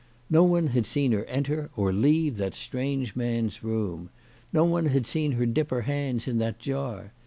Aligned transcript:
No 0.31 0.41
one 0.43 0.69
had 0.69 0.87
seen 0.87 1.11
her 1.11 1.25
enter 1.25 1.69
or 1.77 1.93
leave 1.93 2.37
that 2.37 2.55
strange 2.55 3.15
man's 3.15 3.63
room. 3.63 4.09
No 4.51 4.63
one 4.65 4.87
had 4.87 5.05
seen 5.05 5.33
her 5.33 5.45
dip 5.45 5.69
her 5.69 5.81
.hands 5.81 6.27
in 6.27 6.39
that 6.39 6.57
jar. 6.57 7.13